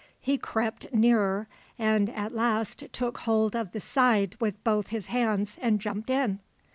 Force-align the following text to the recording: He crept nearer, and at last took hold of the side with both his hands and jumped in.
He 0.19 0.39
crept 0.39 0.91
nearer, 0.91 1.47
and 1.77 2.09
at 2.09 2.31
last 2.33 2.85
took 2.91 3.19
hold 3.19 3.55
of 3.55 3.71
the 3.71 3.79
side 3.79 4.35
with 4.39 4.63
both 4.63 4.87
his 4.87 5.05
hands 5.05 5.59
and 5.61 5.79
jumped 5.79 6.09
in. 6.09 6.39